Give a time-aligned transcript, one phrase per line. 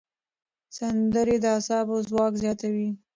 [0.77, 2.89] سندرې د اعصابو ځواک زیاتوي.